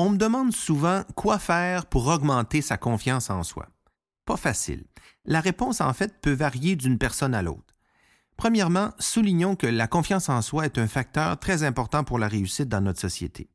On 0.00 0.10
me 0.10 0.16
demande 0.16 0.54
souvent 0.54 1.02
quoi 1.16 1.40
faire 1.40 1.86
pour 1.86 2.06
augmenter 2.06 2.62
sa 2.62 2.76
confiance 2.76 3.30
en 3.30 3.42
soi. 3.42 3.66
Pas 4.26 4.36
facile. 4.36 4.84
La 5.24 5.40
réponse, 5.40 5.80
en 5.80 5.92
fait, 5.92 6.20
peut 6.20 6.34
varier 6.34 6.76
d'une 6.76 6.98
personne 6.98 7.34
à 7.34 7.42
l'autre. 7.42 7.74
Premièrement, 8.36 8.92
soulignons 9.00 9.56
que 9.56 9.66
la 9.66 9.88
confiance 9.88 10.28
en 10.28 10.40
soi 10.40 10.66
est 10.66 10.78
un 10.78 10.86
facteur 10.86 11.36
très 11.40 11.64
important 11.64 12.04
pour 12.04 12.20
la 12.20 12.28
réussite 12.28 12.68
dans 12.68 12.80
notre 12.80 13.00
société. 13.00 13.50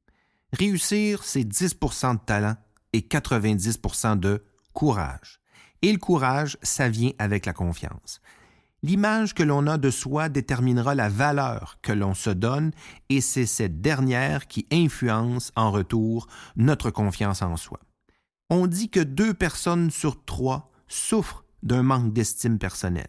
Réussir, 0.52 1.24
c'est 1.24 1.46
10% 1.46 2.16
de 2.16 2.26
talent 2.26 2.58
et 2.92 3.00
90% 3.00 4.20
de 4.20 4.44
courage. 4.74 5.40
Et 5.82 5.94
le 5.94 5.98
courage, 5.98 6.58
ça 6.62 6.90
vient 6.90 7.12
avec 7.20 7.46
la 7.46 7.54
confiance. 7.54 8.20
L'image 8.84 9.34
que 9.34 9.44
l'on 9.44 9.66
a 9.68 9.78
de 9.78 9.90
soi 9.90 10.28
déterminera 10.28 10.94
la 10.94 11.08
valeur 11.08 11.78
que 11.82 11.94
l'on 11.94 12.14
se 12.14 12.30
donne 12.30 12.72
et 13.08 13.22
c'est 13.22 13.46
cette 13.46 13.80
dernière 13.80 14.46
qui 14.48 14.68
influence 14.74 15.54
en 15.56 15.72
retour 15.72 16.28
notre 16.58 16.92
confiance 16.92 17.42
en 17.42 17.56
soi. 17.56 17.80
On 18.50 18.68
dit 18.68 18.90
que 18.90 19.00
deux 19.00 19.34
personnes 19.34 19.90
sur 19.90 20.26
trois 20.26 20.70
souffrent 20.90 21.46
d'un 21.64 21.82
manque 21.82 22.12
d'estime 22.12 22.60
personnelle. 22.60 23.08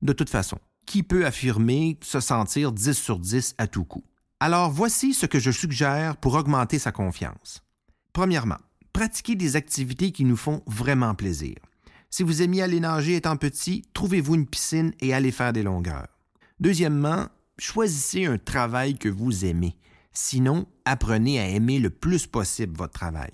De 0.00 0.12
toute 0.12 0.30
façon, 0.30 0.58
qui 0.86 1.02
peut 1.02 1.26
affirmer 1.26 1.98
se 2.02 2.20
sentir 2.20 2.70
10 2.70 2.92
sur 2.96 3.18
10 3.18 3.56
à 3.58 3.66
tout 3.66 3.84
coup? 3.84 4.04
Alors 4.38 4.70
voici 4.70 5.12
ce 5.12 5.26
que 5.26 5.40
je 5.40 5.50
suggère 5.50 6.18
pour 6.18 6.34
augmenter 6.34 6.78
sa 6.78 6.92
confiance. 6.92 7.64
Premièrement, 8.12 8.58
pratiquez 8.92 9.34
des 9.34 9.56
activités 9.56 10.12
qui 10.12 10.24
nous 10.24 10.36
font 10.36 10.62
vraiment 10.66 11.16
plaisir. 11.16 11.56
Si 12.12 12.24
vous 12.24 12.42
aimiez 12.42 12.62
aller 12.62 12.80
nager 12.80 13.14
étant 13.14 13.36
petit, 13.36 13.84
trouvez-vous 13.94 14.34
une 14.34 14.46
piscine 14.46 14.92
et 15.00 15.14
allez 15.14 15.30
faire 15.30 15.52
des 15.52 15.62
longueurs. 15.62 16.08
Deuxièmement, 16.58 17.28
choisissez 17.56 18.26
un 18.26 18.36
travail 18.36 18.98
que 18.98 19.08
vous 19.08 19.44
aimez. 19.44 19.76
Sinon, 20.12 20.66
apprenez 20.84 21.38
à 21.38 21.48
aimer 21.48 21.78
le 21.78 21.88
plus 21.88 22.26
possible 22.26 22.76
votre 22.76 22.94
travail. 22.94 23.30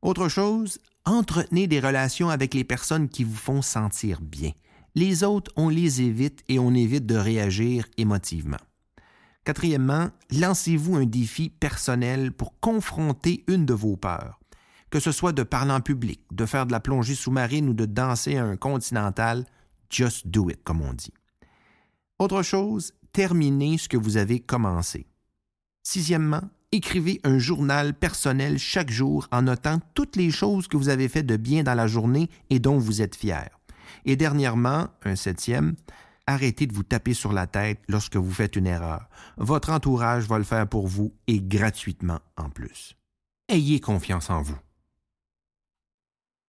Autre 0.00 0.30
chose, 0.30 0.78
entretenez 1.04 1.66
des 1.66 1.80
relations 1.80 2.30
avec 2.30 2.54
les 2.54 2.64
personnes 2.64 3.10
qui 3.10 3.24
vous 3.24 3.36
font 3.36 3.60
sentir 3.60 4.22
bien. 4.22 4.52
Les 4.94 5.22
autres, 5.22 5.52
on 5.56 5.68
les 5.68 6.00
évite 6.00 6.44
et 6.48 6.58
on 6.58 6.72
évite 6.72 7.04
de 7.04 7.16
réagir 7.16 7.86
émotivement. 7.98 8.56
Quatrièmement, 9.44 10.08
lancez-vous 10.30 10.96
un 10.96 11.04
défi 11.04 11.50
personnel 11.50 12.32
pour 12.32 12.58
confronter 12.60 13.44
une 13.48 13.66
de 13.66 13.74
vos 13.74 13.96
peurs 13.96 14.40
que 14.94 15.00
ce 15.00 15.10
soit 15.10 15.32
de 15.32 15.42
parler 15.42 15.72
en 15.72 15.80
public, 15.80 16.20
de 16.30 16.46
faire 16.46 16.66
de 16.66 16.70
la 16.70 16.78
plongée 16.78 17.16
sous-marine 17.16 17.68
ou 17.68 17.74
de 17.74 17.84
danser 17.84 18.36
à 18.36 18.44
un 18.44 18.56
continental, 18.56 19.44
just 19.90 20.28
do 20.28 20.48
it, 20.50 20.62
comme 20.62 20.82
on 20.82 20.92
dit. 20.92 21.12
Autre 22.20 22.42
chose, 22.42 22.92
terminez 23.10 23.76
ce 23.76 23.88
que 23.88 23.96
vous 23.96 24.18
avez 24.18 24.38
commencé. 24.38 25.08
Sixièmement, 25.82 26.42
écrivez 26.70 27.20
un 27.24 27.38
journal 27.38 27.92
personnel 27.94 28.56
chaque 28.56 28.92
jour 28.92 29.26
en 29.32 29.42
notant 29.42 29.80
toutes 29.94 30.14
les 30.14 30.30
choses 30.30 30.68
que 30.68 30.76
vous 30.76 30.88
avez 30.88 31.08
fait 31.08 31.24
de 31.24 31.36
bien 31.36 31.64
dans 31.64 31.74
la 31.74 31.88
journée 31.88 32.30
et 32.48 32.60
dont 32.60 32.78
vous 32.78 33.02
êtes 33.02 33.16
fier. 33.16 33.48
Et 34.04 34.14
dernièrement, 34.14 34.86
un 35.02 35.16
septième, 35.16 35.74
arrêtez 36.28 36.68
de 36.68 36.72
vous 36.72 36.84
taper 36.84 37.14
sur 37.14 37.32
la 37.32 37.48
tête 37.48 37.80
lorsque 37.88 38.14
vous 38.14 38.32
faites 38.32 38.54
une 38.54 38.68
erreur. 38.68 39.08
Votre 39.38 39.70
entourage 39.70 40.28
va 40.28 40.38
le 40.38 40.44
faire 40.44 40.68
pour 40.68 40.86
vous 40.86 41.12
et 41.26 41.40
gratuitement 41.40 42.20
en 42.36 42.48
plus. 42.48 42.94
Ayez 43.48 43.80
confiance 43.80 44.30
en 44.30 44.40
vous. 44.40 44.56